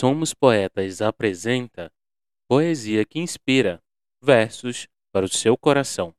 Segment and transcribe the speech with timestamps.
[0.00, 1.92] Somos Poetas apresenta
[2.48, 3.82] Poesia que Inspira
[4.18, 6.14] versos para o seu coração.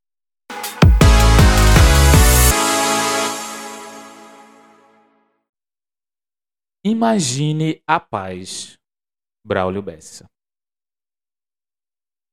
[6.86, 8.78] Imagine a paz.
[9.44, 10.30] Braulio Bessa.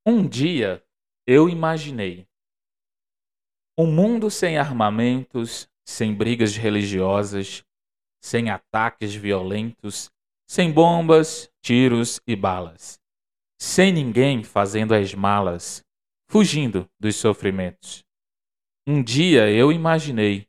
[0.07, 0.85] Um dia
[1.27, 2.29] eu imaginei
[3.79, 7.65] um mundo sem armamentos, sem brigas religiosas,
[8.23, 10.11] sem ataques violentos,
[10.49, 12.99] sem bombas, tiros e balas,
[13.61, 15.85] sem ninguém fazendo as malas,
[16.31, 18.03] fugindo dos sofrimentos.
[18.87, 20.49] Um dia eu imaginei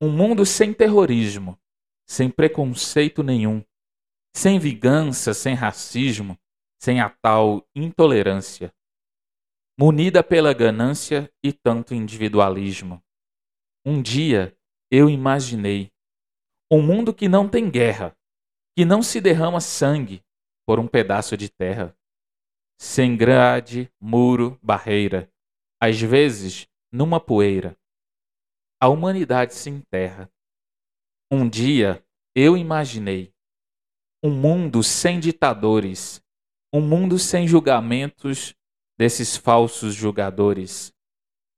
[0.00, 1.58] um mundo sem terrorismo,
[2.06, 3.64] sem preconceito nenhum,
[4.36, 6.38] sem vingança, sem racismo,
[6.80, 8.72] sem a tal intolerância,
[9.76, 13.02] munida pela ganância e tanto individualismo.
[13.84, 14.56] Um dia
[14.92, 15.90] eu imaginei
[16.70, 18.16] um mundo que não tem guerra,
[18.78, 20.22] que não se derrama sangue
[20.64, 21.98] por um pedaço de terra,
[22.80, 25.28] sem grade, muro, barreira,
[25.82, 27.76] às vezes numa poeira.
[28.80, 30.30] A humanidade se enterra.
[31.28, 33.34] Um dia eu imaginei
[34.22, 36.22] um mundo sem ditadores,
[36.72, 38.54] um mundo sem julgamentos
[38.96, 40.94] desses falsos julgadores,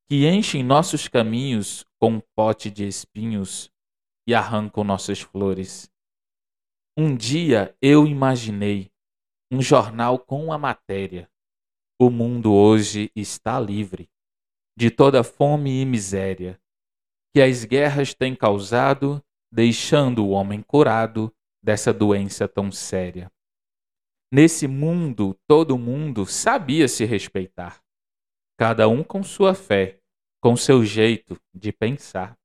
[0.09, 3.71] que enchem nossos caminhos com um pote de espinhos
[4.27, 5.91] e arrancam nossas flores.
[6.97, 8.91] Um dia eu imaginei
[9.51, 11.31] um jornal com a matéria.
[12.01, 14.09] O mundo hoje está livre
[14.77, 16.61] de toda fome e miséria
[17.33, 23.31] que as guerras têm causado, deixando o homem curado dessa doença tão séria.
[24.33, 27.81] Nesse mundo, todo mundo sabia se respeitar,
[28.59, 30.01] cada um com sua fé,
[30.41, 32.37] com seu jeito de pensar,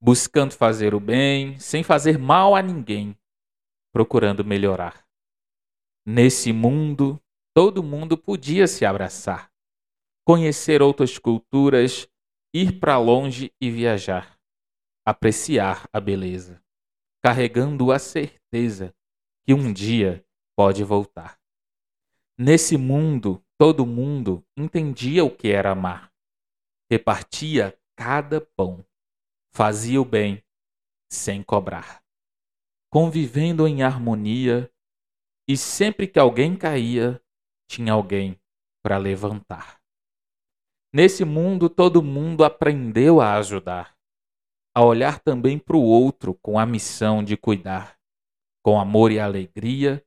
[0.00, 3.16] buscando fazer o bem sem fazer mal a ninguém,
[3.98, 5.04] procurando melhorar.
[6.06, 7.20] Nesse mundo,
[7.52, 9.50] todo mundo podia se abraçar,
[10.24, 12.08] conhecer outras culturas,
[12.54, 14.38] ir para longe e viajar,
[15.04, 16.62] apreciar a beleza,
[17.20, 18.94] carregando a certeza
[19.44, 20.24] que um dia
[20.56, 21.36] pode voltar.
[22.38, 26.12] Nesse mundo, todo mundo entendia o que era amar,
[26.88, 28.86] repartia cada pão,
[29.50, 30.40] fazia o bem
[31.10, 32.00] sem cobrar,
[32.90, 34.70] convivendo em harmonia,
[35.48, 37.22] e sempre que alguém caía,
[37.68, 38.38] tinha alguém
[38.82, 39.80] para levantar.
[40.92, 43.96] Nesse mundo, todo mundo aprendeu a ajudar,
[44.74, 47.98] a olhar também para o outro com a missão de cuidar,
[48.62, 50.04] com amor e alegria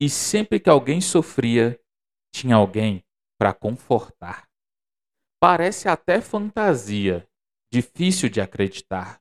[0.00, 1.80] e sempre que alguém sofria,
[2.34, 3.04] tinha alguém
[3.38, 4.48] para confortar.
[5.40, 7.28] Parece até fantasia,
[7.72, 9.20] difícil de acreditar.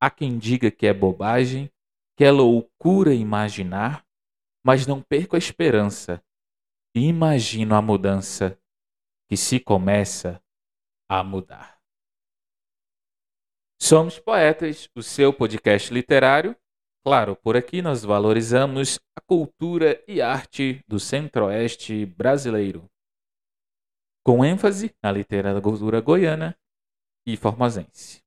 [0.00, 1.70] Há quem diga que é bobagem,
[2.16, 4.04] que é loucura imaginar,
[4.64, 6.22] mas não perco a esperança
[6.94, 8.56] imagino a mudança
[9.28, 10.40] que se começa
[11.08, 11.80] a mudar.
[13.82, 16.56] Somos Poetas, o seu podcast literário
[17.06, 22.90] Claro, por aqui nós valorizamos a cultura e arte do centro-oeste brasileiro,
[24.24, 26.56] com ênfase na literatura goiana
[27.26, 28.23] e formosense.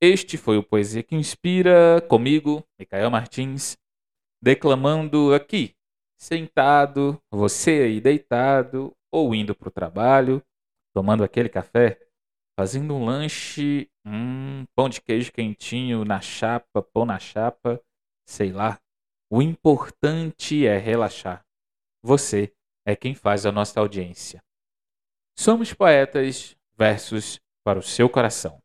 [0.00, 3.78] Este foi o Poesia que Inspira, comigo, Micael Martins,
[4.42, 5.74] declamando aqui,
[6.18, 10.42] sentado, você aí deitado ou indo para o trabalho,
[10.92, 11.98] tomando aquele café,
[12.58, 17.82] fazendo um lanche, um pão de queijo quentinho na chapa, pão na chapa,
[18.26, 18.78] sei lá.
[19.30, 21.42] O importante é relaxar.
[22.02, 22.52] Você
[22.84, 24.44] é quem faz a nossa audiência.
[25.38, 28.62] Somos poetas, versos para o seu coração.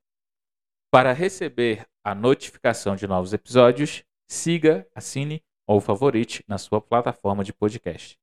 [0.94, 7.54] Para receber a notificação de novos episódios, siga, assine ou favorite na sua plataforma de
[7.54, 8.20] podcast.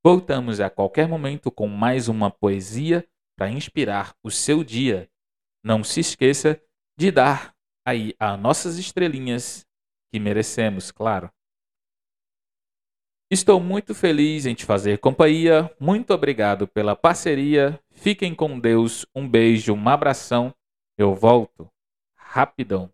[0.00, 3.04] Voltamos a qualquer momento com mais uma poesia
[3.36, 5.10] para inspirar o seu dia.
[5.64, 6.62] Não se esqueça
[6.96, 7.52] de dar
[7.84, 9.66] aí as nossas estrelinhas
[10.12, 11.28] que merecemos, claro.
[13.28, 15.68] Estou muito feliz em te fazer companhia.
[15.80, 17.80] Muito obrigado pela parceria.
[17.90, 19.04] Fiquem com Deus.
[19.12, 20.54] Um beijo, um abração.
[20.96, 21.73] Eu volto
[22.34, 22.90] rapidão.